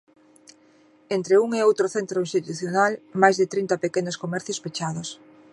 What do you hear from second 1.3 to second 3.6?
un e outro centro institucional, máis de